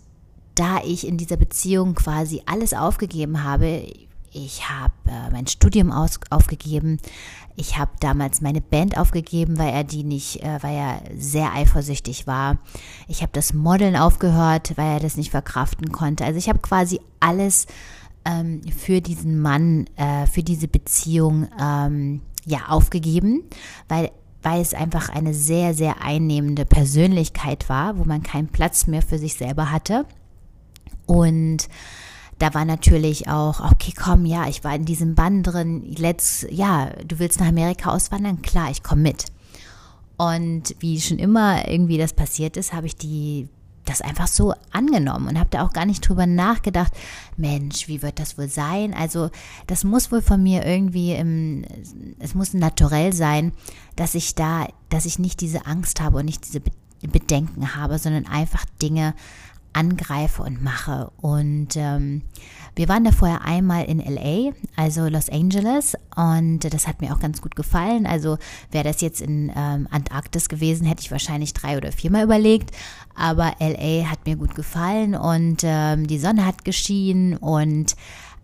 [0.54, 3.87] da ich in dieser Beziehung quasi alles aufgegeben habe,
[4.37, 6.99] ich habe äh, mein Studium aus, aufgegeben.
[7.57, 12.27] Ich habe damals meine Band aufgegeben, weil er die nicht, äh, weil er sehr eifersüchtig
[12.27, 12.59] war.
[13.09, 16.25] Ich habe das Modeln aufgehört, weil er das nicht verkraften konnte.
[16.25, 17.66] Also ich habe quasi alles
[18.27, 23.42] ähm, für diesen Mann, äh, für diese Beziehung ähm, ja aufgegeben,
[23.88, 24.11] weil
[24.42, 29.18] weil es einfach eine sehr, sehr einnehmende Persönlichkeit war, wo man keinen Platz mehr für
[29.18, 30.07] sich selber hatte.
[31.07, 31.68] Und
[32.38, 36.90] da war natürlich auch, okay, komm, ja, ich war in diesem Bann drin, let's, ja,
[37.07, 38.42] du willst nach Amerika auswandern?
[38.42, 39.27] Klar, ich komme mit.
[40.18, 43.49] Und wie schon immer irgendwie das passiert ist, habe ich die
[43.87, 46.92] das einfach so angenommen und habe da auch gar nicht drüber nachgedacht,
[47.37, 48.92] Mensch, wie wird das wohl sein?
[48.92, 49.31] Also
[49.66, 51.64] das muss wohl von mir irgendwie, im,
[52.18, 53.53] es muss naturell sein,
[53.94, 56.62] dass ich da, dass ich nicht diese Angst habe und nicht diese
[57.03, 59.14] Bedenken habe, sondern einfach Dinge
[59.77, 61.11] angreife und mache.
[61.19, 62.23] Und ähm,
[62.75, 67.21] wir waren da vorher einmal in LA, also Los Angeles, und das hat mir auch
[67.21, 68.07] ganz gut gefallen.
[68.07, 68.39] Also
[68.71, 72.71] wäre das jetzt in ähm, Antarktis gewesen, hätte ich wahrscheinlich drei oder viermal überlegt.
[73.15, 77.97] Aber LA hat mir gut gefallen und ähm, die Sonne hat geschienen und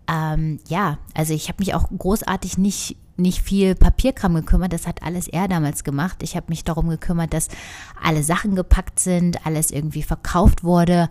[0.07, 4.73] ähm, ja, also ich habe mich auch großartig nicht nicht viel Papierkram gekümmert.
[4.73, 6.23] Das hat alles er damals gemacht.
[6.23, 7.49] Ich habe mich darum gekümmert, dass
[8.01, 11.09] alle Sachen gepackt sind, alles irgendwie verkauft wurde.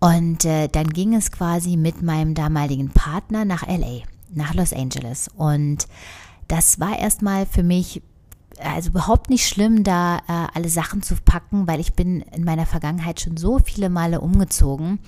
[0.00, 5.28] Und äh, dann ging es quasi mit meinem damaligen Partner nach LA, nach Los Angeles.
[5.36, 5.86] Und
[6.48, 8.02] das war erstmal für mich
[8.62, 12.66] also überhaupt nicht schlimm, da äh, alle Sachen zu packen, weil ich bin in meiner
[12.66, 14.98] Vergangenheit schon so viele Male umgezogen,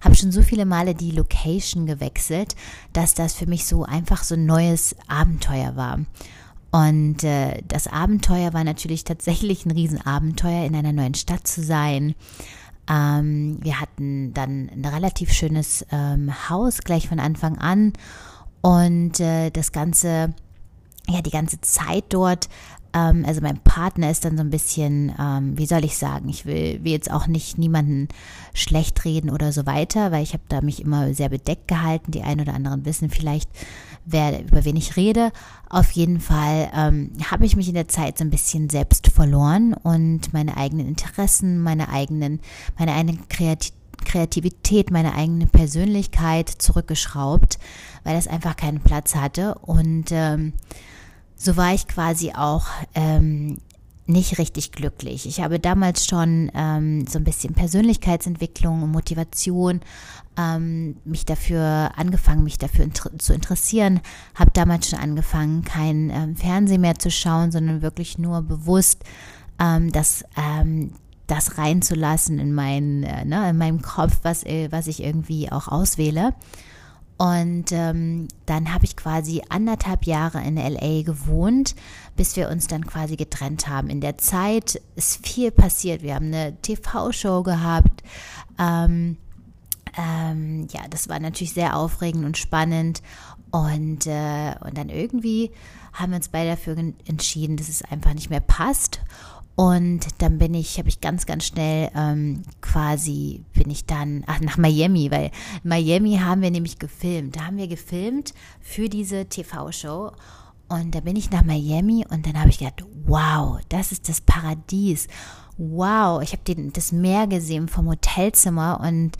[0.00, 2.56] habe schon so viele Male die Location gewechselt,
[2.92, 6.00] dass das für mich so einfach so ein neues Abenteuer war.
[6.70, 12.14] Und äh, das Abenteuer war natürlich tatsächlich ein Riesenabenteuer, in einer neuen Stadt zu sein.
[12.90, 17.92] Ähm, wir hatten dann ein relativ schönes ähm, Haus gleich von Anfang an
[18.60, 20.34] und äh, das Ganze
[21.08, 22.48] ja, die ganze Zeit dort
[22.94, 26.46] ähm, also mein Partner ist dann so ein bisschen, ähm, wie soll ich sagen, ich
[26.46, 28.08] will, will jetzt auch nicht niemanden
[28.54, 32.12] schlecht reden oder so weiter, weil ich habe da mich immer sehr bedeckt gehalten.
[32.12, 33.50] Die einen oder anderen wissen vielleicht,
[34.06, 35.32] wer, über wen ich rede.
[35.68, 39.74] Auf jeden Fall ähm, habe ich mich in der Zeit so ein bisschen selbst verloren
[39.74, 42.40] und meine eigenen Interessen, meine eigenen,
[42.78, 47.58] meine eigene Kreativität Kreativität, meine eigene Persönlichkeit zurückgeschraubt,
[48.02, 49.54] weil das einfach keinen Platz hatte.
[49.62, 50.52] Und ähm,
[51.44, 53.58] so war ich quasi auch ähm,
[54.06, 55.26] nicht richtig glücklich.
[55.26, 59.80] Ich habe damals schon ähm, so ein bisschen Persönlichkeitsentwicklung und Motivation
[60.38, 64.00] ähm, mich dafür angefangen, mich dafür inter zu interessieren.
[64.34, 69.04] Habe damals schon angefangen, kein ähm, Fernsehen mehr zu schauen, sondern wirklich nur bewusst
[69.58, 70.92] ähm, das ähm,
[71.26, 75.68] das reinzulassen in, mein, äh, ne, in meinem Kopf, was, äh, was ich irgendwie auch
[75.68, 76.34] auswähle.
[77.16, 81.76] Und ähm, dann habe ich quasi anderthalb Jahre in LA gewohnt,
[82.16, 83.88] bis wir uns dann quasi getrennt haben.
[83.88, 86.02] In der Zeit ist viel passiert.
[86.02, 88.02] Wir haben eine TV-Show gehabt.
[88.58, 89.16] Ähm,
[89.96, 93.00] ähm, ja, das war natürlich sehr aufregend und spannend.
[93.52, 95.52] Und, äh, und dann irgendwie
[95.92, 99.00] haben wir uns beide dafür entschieden, dass es einfach nicht mehr passt.
[99.56, 104.40] Und dann bin ich, habe ich ganz, ganz schnell ähm, quasi, bin ich dann ach,
[104.40, 105.30] nach Miami, weil
[105.62, 107.36] Miami haben wir nämlich gefilmt.
[107.36, 110.10] Da haben wir gefilmt für diese TV-Show.
[110.68, 114.20] Und da bin ich nach Miami und dann habe ich gedacht, wow, das ist das
[114.20, 115.06] Paradies.
[115.56, 119.12] Wow, ich habe das Meer gesehen vom Hotelzimmer und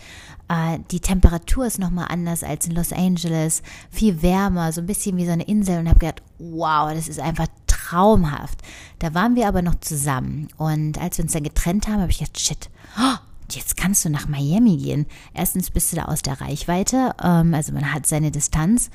[0.49, 5.17] äh, die Temperatur ist nochmal anders als in Los Angeles, viel wärmer, so ein bisschen
[5.17, 7.47] wie so eine Insel und habe gedacht, wow, das ist einfach
[7.85, 8.59] traumhaft.
[8.99, 10.49] Da waren wir aber noch zusammen.
[10.57, 13.17] Und als wir uns dann getrennt haben, habe ich gedacht, shit, oh,
[13.51, 15.07] jetzt kannst du nach Miami gehen.
[15.35, 18.91] Erstens bist du da aus der Reichweite, ähm, also man hat seine Distanz.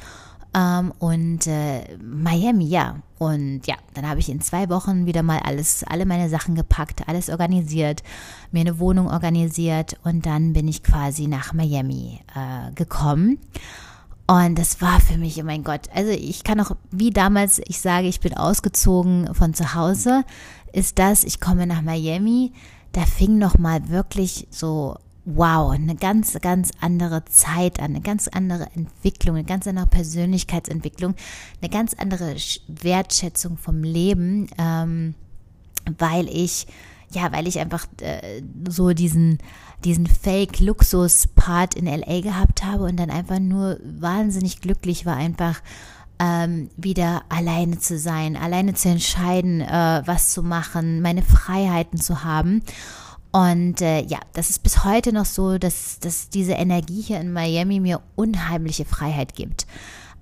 [0.51, 2.95] Ähm, und äh, Miami, ja.
[3.19, 7.07] Und ja, dann habe ich in zwei Wochen wieder mal alles, alle meine Sachen gepackt,
[7.07, 8.01] alles organisiert,
[8.51, 13.37] mir eine Wohnung organisiert und dann bin ich quasi nach Miami äh, gekommen.
[14.29, 17.81] Und das war für mich, oh mein Gott, also ich kann auch, wie damals, ich
[17.81, 20.23] sage, ich bin ausgezogen von zu Hause,
[20.71, 22.53] ist das, ich komme nach Miami,
[22.91, 28.27] da fing noch mal wirklich so, wow, eine ganz, ganz andere Zeit an, eine ganz
[28.27, 31.15] andere Entwicklung, eine ganz andere Persönlichkeitsentwicklung,
[31.59, 32.35] eine ganz andere
[32.67, 35.15] Wertschätzung vom Leben, ähm,
[35.97, 36.67] weil ich,
[37.11, 39.39] ja, weil ich einfach äh, so diesen,
[39.83, 45.61] diesen Fake-Luxus-Part in LA gehabt habe und dann einfach nur wahnsinnig glücklich war, einfach
[46.19, 52.23] ähm, wieder alleine zu sein, alleine zu entscheiden, äh, was zu machen, meine Freiheiten zu
[52.23, 52.61] haben.
[53.31, 57.31] Und äh, ja, das ist bis heute noch so, dass, dass diese Energie hier in
[57.31, 59.67] Miami mir unheimliche Freiheit gibt.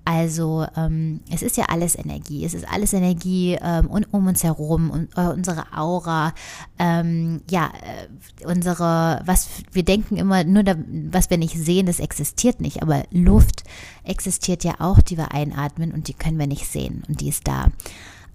[0.10, 4.42] Also ähm, es ist ja alles Energie, es ist alles Energie ähm, und um uns
[4.42, 6.34] herum und äh, unsere Aura,
[6.80, 10.78] ähm, ja, äh, unsere, was wir denken immer, nur da,
[11.12, 13.66] was wir nicht sehen, das existiert nicht, aber Luft
[14.06, 17.46] existiert ja auch, die wir einatmen und die können wir nicht sehen und die ist
[17.46, 17.66] da.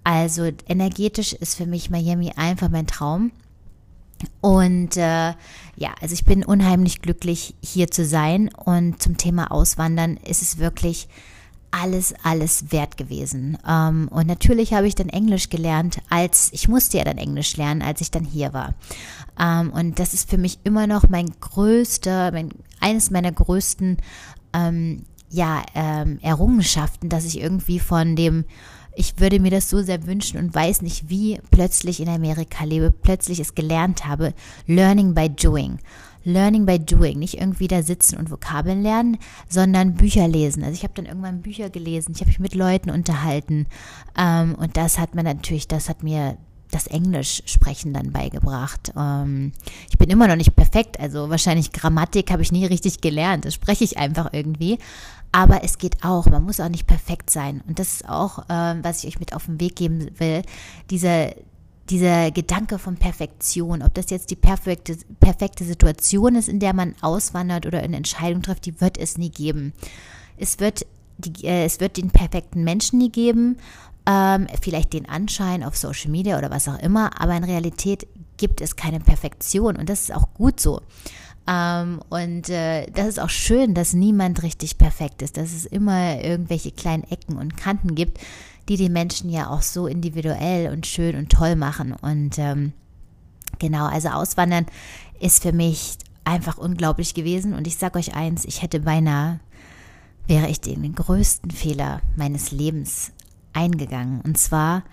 [0.03, 3.31] Also energetisch ist für mich Miami einfach mein Traum.
[4.41, 5.33] Und äh,
[5.75, 8.49] ja, also ich bin unheimlich glücklich, hier zu sein.
[8.53, 11.09] Und zum Thema Auswandern ist es wirklich
[11.73, 13.57] alles, alles wert gewesen.
[13.67, 17.81] Ähm, und natürlich habe ich dann Englisch gelernt, als ich musste ja dann Englisch lernen,
[17.81, 18.75] als ich dann hier war.
[19.39, 23.97] Ähm, und das ist für mich immer noch mein größter, mein, eines meiner größten
[24.53, 28.45] ähm, ja, ähm, Errungenschaften, dass ich irgendwie von dem
[28.95, 32.91] ich würde mir das so sehr wünschen und weiß nicht, wie plötzlich in Amerika lebe,
[32.91, 34.35] plötzlich es gelernt habe,
[34.67, 35.79] Learning by Doing.
[36.23, 39.17] Learning by Doing, nicht irgendwie da sitzen und Vokabeln lernen,
[39.49, 40.63] sondern Bücher lesen.
[40.63, 43.67] Also ich habe dann irgendwann Bücher gelesen, ich habe mich mit Leuten unterhalten
[44.17, 46.37] ähm, und das hat mir natürlich, das hat mir
[46.73, 48.91] das Englisch sprechen dann beigebracht.
[48.97, 49.51] Ähm,
[49.89, 53.45] ich bin immer noch nicht perfekt, also wahrscheinlich Grammatik habe ich nie richtig gelernt.
[53.45, 54.79] Das spreche ich einfach irgendwie.
[55.31, 57.61] Aber es geht auch, man muss auch nicht perfekt sein.
[57.67, 60.43] Und das ist auch, ähm, was ich euch mit auf den Weg geben will.
[60.91, 61.35] Diese,
[61.89, 66.95] dieser Gedanke von Perfektion, ob das jetzt die perfekte, perfekte Situation ist, in der man
[67.01, 69.73] auswandert oder eine Entscheidung trifft, die wird es nie geben.
[70.37, 70.85] Es wird,
[71.17, 73.57] die, äh, es wird den perfekten Menschen nie geben,
[74.05, 78.61] ähm, vielleicht den Anschein auf Social Media oder was auch immer, aber in Realität gibt
[78.61, 80.81] es keine Perfektion und das ist auch gut so.
[81.45, 86.21] Ähm, und äh, das ist auch schön, dass niemand richtig perfekt ist, dass es immer
[86.21, 88.19] irgendwelche kleinen Ecken und Kanten gibt,
[88.69, 91.93] die die Menschen ja auch so individuell und schön und toll machen.
[91.93, 92.73] Und ähm,
[93.59, 94.65] genau, also Auswandern
[95.19, 97.53] ist für mich einfach unglaublich gewesen.
[97.53, 99.39] Und ich sage euch eins, ich hätte beinahe,
[100.27, 103.11] wäre ich den größten Fehler meines Lebens
[103.53, 104.21] eingegangen.
[104.21, 104.83] Und zwar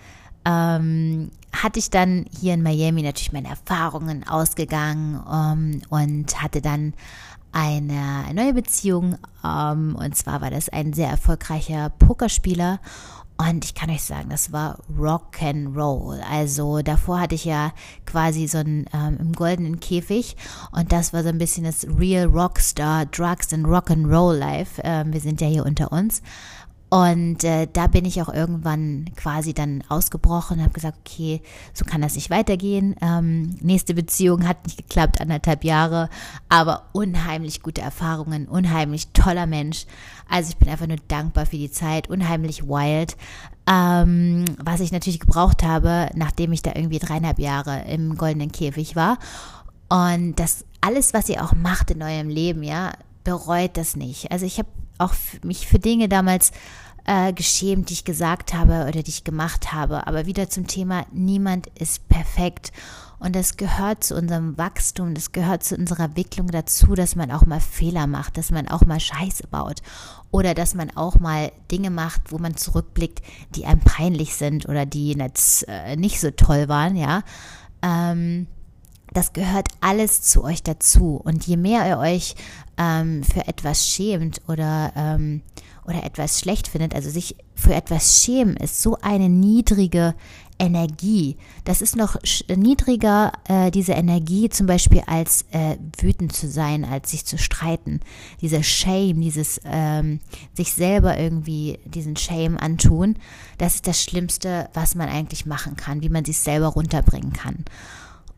[0.44, 6.94] ähm, hatte ich dann hier in Miami natürlich meine Erfahrungen ausgegangen ähm, und hatte dann
[7.52, 9.16] eine neue Beziehung.
[9.44, 12.80] Ähm, und zwar war das ein sehr erfolgreicher Pokerspieler.
[13.48, 16.20] Und ich kann euch sagen, das war Rock and Roll.
[16.30, 17.72] Also davor hatte ich ja
[18.04, 20.36] quasi so ein ähm, im goldenen Käfig
[20.72, 24.82] und das war so ein bisschen das Real Rockstar Drugs and Rock and Roll Life.
[24.84, 26.20] Ähm, wir sind ja hier unter uns.
[26.90, 31.40] Und äh, da bin ich auch irgendwann quasi dann ausgebrochen und habe gesagt, okay,
[31.72, 32.96] so kann das nicht weitergehen.
[33.00, 36.10] Ähm, nächste Beziehung hat nicht geklappt, anderthalb Jahre,
[36.48, 39.86] aber unheimlich gute Erfahrungen, unheimlich toller Mensch.
[40.28, 43.16] Also ich bin einfach nur dankbar für die Zeit, unheimlich wild.
[43.68, 48.96] Ähm, was ich natürlich gebraucht habe, nachdem ich da irgendwie dreieinhalb Jahre im goldenen Käfig
[48.96, 49.18] war.
[49.88, 54.32] Und das alles, was ihr auch macht in eurem Leben, ja, bereut das nicht.
[54.32, 54.68] Also ich habe
[55.00, 56.52] auch mich für Dinge damals
[57.04, 60.06] äh, geschämt, die ich gesagt habe oder die ich gemacht habe.
[60.06, 62.72] Aber wieder zum Thema, niemand ist perfekt.
[63.18, 67.44] Und das gehört zu unserem Wachstum, das gehört zu unserer Entwicklung dazu, dass man auch
[67.44, 69.82] mal Fehler macht, dass man auch mal Scheiße baut.
[70.30, 73.22] Oder dass man auch mal Dinge macht, wo man zurückblickt,
[73.54, 77.22] die einem peinlich sind oder die jetzt äh, nicht so toll waren, ja.
[77.82, 78.46] Ähm,
[79.12, 81.20] das gehört alles zu euch dazu.
[81.22, 82.34] Und je mehr ihr euch
[82.78, 85.42] ähm, für etwas schämt oder, ähm,
[85.84, 90.14] oder etwas schlecht findet, also sich für etwas schämen, ist so eine niedrige
[90.60, 91.36] Energie.
[91.64, 92.16] Das ist noch
[92.54, 98.00] niedriger, äh, diese Energie zum Beispiel als äh, wütend zu sein, als sich zu streiten.
[98.42, 100.20] Diese Shame, dieses ähm,
[100.54, 103.16] sich selber irgendwie diesen Shame antun,
[103.56, 107.64] das ist das Schlimmste, was man eigentlich machen kann, wie man sich selber runterbringen kann.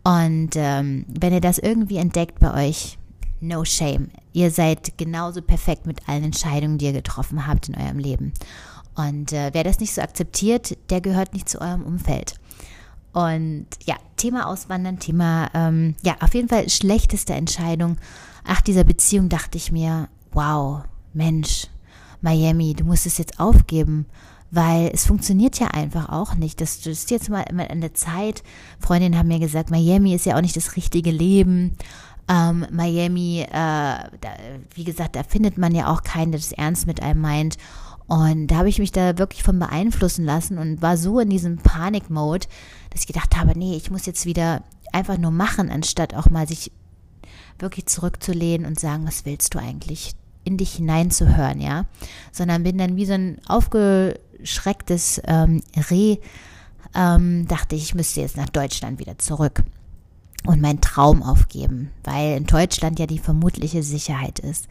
[0.05, 2.99] Und ähm, wenn ihr das irgendwie entdeckt bei euch,
[3.41, 4.09] no shame.
[4.33, 8.33] Ihr seid genauso perfekt mit allen Entscheidungen, die ihr getroffen habt in eurem Leben.
[8.95, 12.35] Und äh, wer das nicht so akzeptiert, der gehört nicht zu eurem Umfeld.
[13.13, 17.99] Und ja, Thema Auswandern, Thema, ähm, ja, auf jeden Fall schlechteste Entscheidung.
[18.45, 21.67] Ach, dieser Beziehung dachte ich mir, wow, Mensch,
[22.23, 24.07] Miami, du musst es jetzt aufgeben
[24.53, 26.61] weil es funktioniert ja einfach auch nicht.
[26.61, 28.43] Das, das ist jetzt mal in der Zeit.
[28.79, 31.75] Freundinnen haben mir gesagt, Miami ist ja auch nicht das richtige Leben.
[32.29, 34.29] Ähm, Miami, äh, da,
[34.75, 37.57] wie gesagt, da findet man ja auch keinen, der das ernst mit einem meint.
[38.07, 41.57] Und da habe ich mich da wirklich von beeinflussen lassen und war so in diesem
[41.57, 42.47] Panik-Mode,
[42.91, 44.63] dass ich gedacht habe, nee, ich muss jetzt wieder
[44.93, 46.73] einfach nur machen, anstatt auch mal sich
[47.59, 50.13] wirklich zurückzulehnen und sagen, was willst du eigentlich?
[50.45, 51.87] In dich hineinzuhören, ja.
[52.33, 56.19] Sondern bin dann wie so ein aufge schrecktes ähm, Reh
[56.95, 59.63] ähm, dachte ich, ich müsste jetzt nach Deutschland wieder zurück
[60.47, 64.69] und meinen Traum aufgeben, weil in Deutschland ja die vermutliche Sicherheit ist.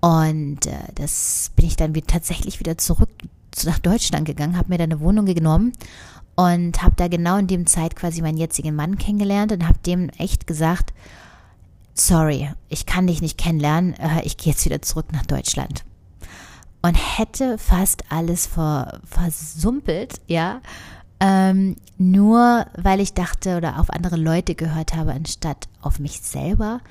[0.00, 3.10] Und äh, das bin ich dann wieder, tatsächlich wieder zurück
[3.64, 5.72] nach Deutschland gegangen, habe mir da eine Wohnung genommen
[6.36, 10.10] und habe da genau in dem Zeit quasi meinen jetzigen Mann kennengelernt und habe dem
[10.10, 10.92] echt gesagt,
[11.94, 15.84] sorry, ich kann dich nicht kennenlernen, äh, ich gehe jetzt wieder zurück nach Deutschland
[16.84, 20.60] und hätte fast alles ver, versumpelt, ja,
[21.18, 26.82] ähm, nur weil ich dachte oder auf andere Leute gehört habe, anstatt auf mich selber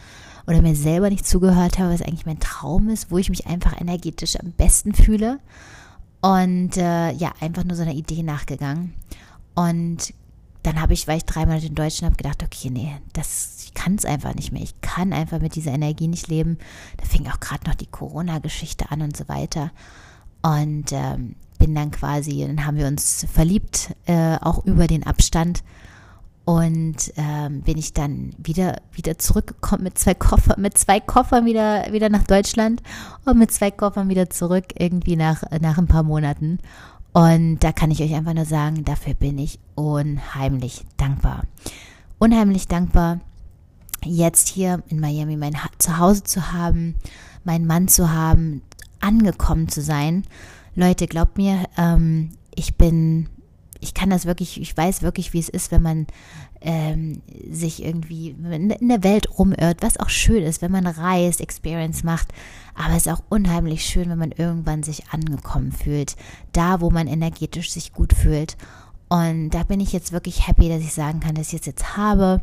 [0.48, 3.80] oder mir selber nicht zugehört habe, was eigentlich mein Traum ist, wo ich mich einfach
[3.80, 5.40] energetisch am besten fühle.
[6.22, 8.96] Und äh, ja, einfach nur so einer Idee nachgegangen.
[9.54, 10.12] Und
[10.64, 13.74] dann habe ich, weil ich drei Monate in Deutschland habe, gedacht, okay, nee, das, ich
[13.74, 14.64] kann es einfach nicht mehr.
[14.64, 16.58] Ich kann einfach mit dieser Energie nicht leben.
[16.98, 19.72] Da fing auch gerade noch die Corona-Geschichte an und so weiter.
[20.42, 25.64] Und ähm, bin dann quasi, dann haben wir uns verliebt, äh, auch über den Abstand.
[26.46, 31.94] Und ähm, bin ich dann wieder, wieder zurückgekommen mit zwei Koffern, mit zwei Koffern wieder,
[31.94, 32.84] wieder nach Deutschland
[33.24, 36.60] und mit zwei Koffern wieder zurück, irgendwie nach, nach ein paar Monaten.
[37.14, 41.44] Und da kann ich euch einfach nur sagen, dafür bin ich unheimlich dankbar.
[42.18, 43.20] Unheimlich dankbar,
[44.04, 46.96] jetzt hier in Miami mein Zuhause zu haben,
[47.44, 48.64] meinen Mann zu haben,
[49.00, 50.24] angekommen zu sein.
[50.76, 53.30] Leute, glaubt mir, ähm, ich bin,
[53.80, 56.08] ich kann das wirklich, ich weiß wirklich, wie es ist, wenn man
[56.64, 57.22] ähm,
[57.52, 62.30] sich irgendwie in der Welt rumirrt, was auch schön ist, wenn man reist, Experience macht.
[62.74, 66.16] Aber es ist auch unheimlich schön, wenn man irgendwann sich angekommen fühlt,
[66.54, 68.58] da, wo man energetisch sich gut fühlt.
[69.10, 71.98] Und da bin ich jetzt wirklich happy, dass ich sagen kann, dass ich es jetzt
[71.98, 72.42] habe.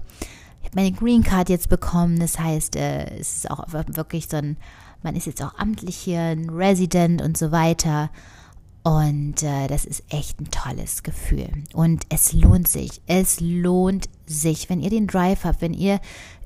[0.61, 2.21] Ich habe meine Green Card jetzt bekommen.
[2.21, 4.59] Das heißt, äh, es ist auch wirklich so ein,
[5.03, 8.11] man ist jetzt auch amtlich hier, ein Resident und so weiter.
[8.83, 11.51] Und äh, das ist echt ein tolles Gefühl.
[11.75, 13.03] Und es lohnt sich.
[13.07, 16.01] Es lohnt sich, wenn ihr den Drive habt, wenn ihr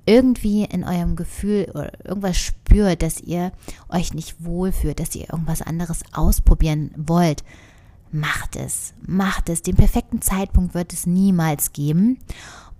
[0.06, 3.52] irgendwie in eurem Gefühl oder irgendwas spürt, dass ihr
[3.88, 7.42] euch nicht wohlfühlt, dass ihr irgendwas anderes ausprobieren wollt.
[8.10, 9.62] macht es, macht es.
[9.62, 12.18] Den perfekten Zeitpunkt wird es niemals geben.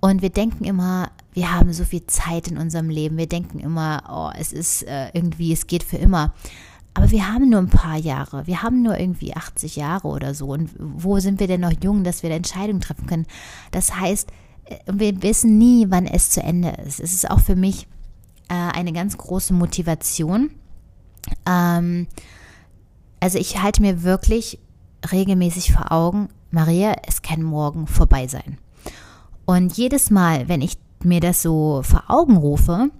[0.00, 3.16] Und wir denken immer, wir haben so viel Zeit in unserem Leben.
[3.16, 6.34] Wir denken immer, oh, es ist äh, irgendwie, es geht für immer.
[6.94, 8.46] Aber wir haben nur ein paar Jahre.
[8.46, 10.46] Wir haben nur irgendwie 80 Jahre oder so.
[10.46, 13.26] Und wo sind wir denn noch jung, dass wir da Entscheidungen treffen können?
[13.72, 14.30] Das heißt,
[14.66, 17.00] äh, wir wissen nie, wann es zu Ende ist.
[17.00, 17.88] Es ist auch für mich
[18.48, 20.50] äh, eine ganz große Motivation.
[21.46, 22.06] Ähm,
[23.20, 24.58] also ich halte mir wirklich
[25.10, 28.58] regelmäßig vor Augen, Maria, es kann morgen vorbei sein.
[29.44, 32.90] Und jedes Mal, wenn ich mir das so vor Augen rufe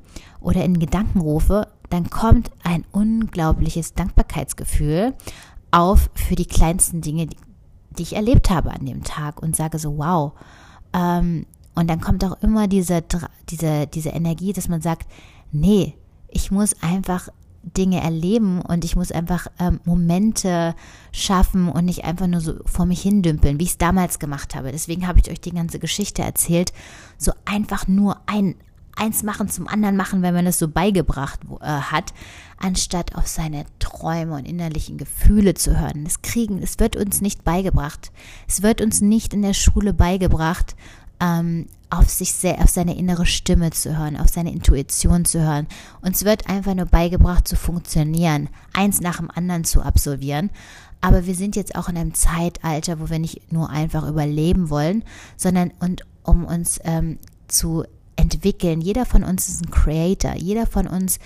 [0.41, 5.15] oder in Gedanken rufe, dann kommt ein unglaubliches Dankbarkeitsgefühl
[5.71, 7.29] auf für die kleinsten Dinge,
[7.91, 10.33] die ich erlebt habe an dem Tag und sage so, wow.
[10.93, 13.03] Ähm, und dann kommt auch immer diese,
[13.49, 15.09] diese, diese Energie, dass man sagt,
[15.53, 15.95] nee,
[16.29, 17.29] ich muss einfach
[17.63, 20.75] Dinge erleben und ich muss einfach ähm, Momente
[21.13, 24.73] schaffen und nicht einfach nur so vor mich hindümpeln, wie ich es damals gemacht habe.
[24.73, 26.73] Deswegen habe ich euch die ganze Geschichte erzählt.
[27.19, 28.57] So einfach nur ein,
[28.97, 32.13] eins machen zum anderen machen, wenn man es so beigebracht äh, hat,
[32.59, 36.05] anstatt auf seine Träume und innerlichen Gefühle zu hören.
[36.05, 38.13] Das kriegen, es wird uns nicht beigebracht.
[38.49, 40.77] Es wird uns nicht in der Schule beigebracht,
[41.21, 45.69] ähm, auf sich auf seine innere Stimme zu hören, auf seine Intuition zu hören.
[46.01, 50.51] Uns wird einfach nur beigebracht zu funktionieren, eins nach dem anderen zu absolvieren.
[51.01, 55.05] Aber wir sind jetzt auch in einem Zeitalter, wo wir nicht nur einfach überleben wollen,
[55.37, 57.85] sondern und um uns ähm, zu
[58.17, 58.81] entwickeln.
[58.81, 60.35] Jeder von uns ist ein Creator.
[60.35, 61.19] Jeder von uns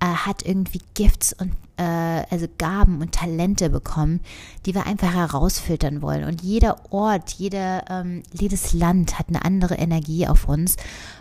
[0.00, 1.82] äh, hat irgendwie Gifts und äh,
[2.30, 4.20] also Gaben und Talente bekommen,
[4.64, 6.24] die wir einfach herausfiltern wollen.
[6.24, 10.76] Und jeder Ort, jeder, ähm, jedes Land hat eine andere Energie auf uns,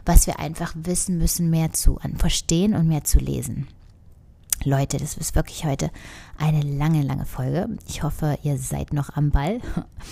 [0.06, 3.68] was wir einfach wissen müssen, mehr zu verstehen und mehr zu lesen.
[4.66, 5.92] Leute, das ist wirklich heute
[6.40, 7.70] eine lange, lange Folge.
[7.88, 9.62] Ich hoffe, ihr seid noch am Ball.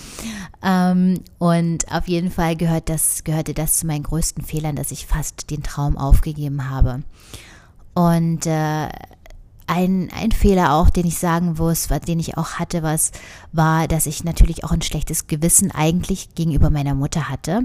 [0.62, 5.06] ähm, und auf jeden Fall gehört das, gehörte das zu meinen größten Fehlern, dass ich
[5.06, 7.02] fast den Traum aufgegeben habe.
[7.94, 8.88] Und äh,
[9.66, 13.10] ein, ein Fehler auch, den ich sagen muss, den ich auch hatte, was
[13.52, 17.64] war, dass ich natürlich auch ein schlechtes Gewissen eigentlich gegenüber meiner Mutter hatte,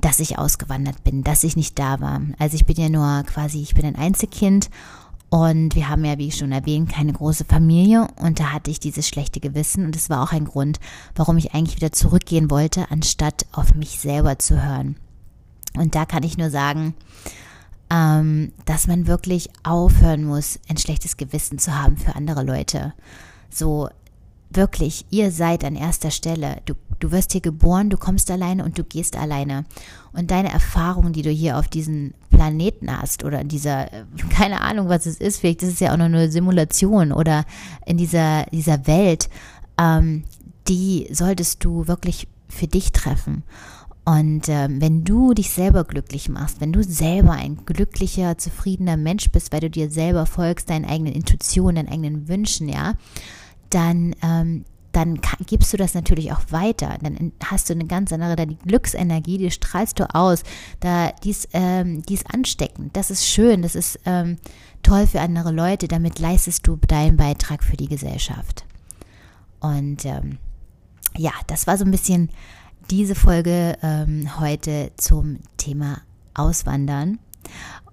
[0.00, 2.20] dass ich ausgewandert bin, dass ich nicht da war.
[2.38, 4.68] Also ich bin ja nur quasi, ich bin ein Einzelkind
[5.32, 8.80] und wir haben ja, wie ich schon erwähnt, keine große Familie und da hatte ich
[8.80, 10.78] dieses schlechte Gewissen und es war auch ein Grund,
[11.14, 14.96] warum ich eigentlich wieder zurückgehen wollte, anstatt auf mich selber zu hören.
[15.74, 16.92] Und da kann ich nur sagen,
[17.88, 22.92] ähm, dass man wirklich aufhören muss, ein schlechtes Gewissen zu haben für andere Leute.
[23.48, 23.88] So
[24.56, 26.58] wirklich, ihr seid an erster Stelle.
[26.64, 29.64] Du, du wirst hier geboren, du kommst alleine und du gehst alleine.
[30.12, 33.88] Und deine Erfahrungen, die du hier auf diesem Planeten hast oder in dieser,
[34.30, 37.44] keine Ahnung, was es ist, vielleicht ist es ja auch noch eine Simulation oder
[37.86, 39.28] in dieser, dieser Welt,
[39.78, 40.24] ähm,
[40.68, 43.42] die solltest du wirklich für dich treffen.
[44.04, 49.30] Und ähm, wenn du dich selber glücklich machst, wenn du selber ein glücklicher, zufriedener Mensch
[49.30, 52.94] bist, weil du dir selber folgst, deinen eigenen Intuitionen, deinen eigenen Wünschen, ja,
[53.74, 56.98] dann, ähm, dann gibst du das natürlich auch weiter.
[57.02, 60.42] Dann hast du eine ganz andere, die Glücksenergie, die strahlst du aus.
[60.80, 62.96] Da, die ist, ähm, die ist ansteckend.
[62.96, 64.38] Das ist schön, das ist ähm,
[64.82, 65.88] toll für andere Leute.
[65.88, 68.64] Damit leistest du deinen Beitrag für die Gesellschaft.
[69.60, 70.38] Und ähm,
[71.16, 72.30] ja, das war so ein bisschen
[72.90, 76.02] diese Folge ähm, heute zum Thema
[76.34, 77.18] Auswandern.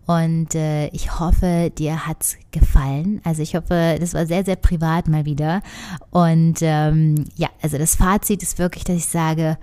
[0.10, 3.22] Und äh, ich hoffe, dir hat's gefallen.
[3.24, 5.62] Also ich hoffe, das war sehr, sehr privat mal wieder.
[6.10, 9.60] Und ähm, ja, also das Fazit ist wirklich, dass ich sage,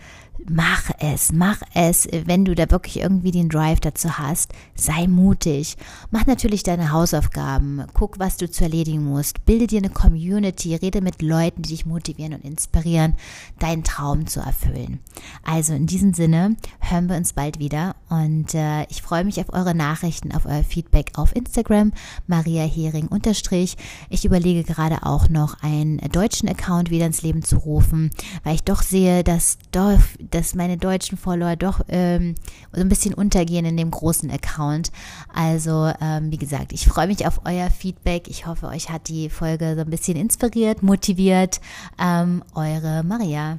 [0.49, 5.77] mach es, mach es, wenn du da wirklich irgendwie den Drive dazu hast, sei mutig.
[6.11, 11.01] Mach natürlich deine Hausaufgaben, guck, was du zu erledigen musst, bilde dir eine Community, rede
[11.01, 13.15] mit Leuten, die dich motivieren und inspirieren,
[13.59, 15.01] deinen Traum zu erfüllen.
[15.45, 19.53] Also in diesem Sinne hören wir uns bald wieder und äh, ich freue mich auf
[19.53, 21.93] eure Nachrichten, auf euer Feedback auf Instagram,
[22.27, 23.77] Maria Hering unterstrich.
[24.11, 28.11] Ich überlege gerade auch noch einen deutschen Account wieder ins Leben zu rufen,
[28.45, 29.99] weil ich doch sehe, dass doch
[30.31, 32.35] dass meine deutschen Follower doch ähm,
[32.73, 34.91] so ein bisschen untergehen in dem großen Account.
[35.33, 38.29] Also, ähm, wie gesagt, ich freue mich auf euer Feedback.
[38.29, 41.61] Ich hoffe, euch hat die Folge so ein bisschen inspiriert, motiviert.
[41.99, 43.59] Ähm, eure Maria.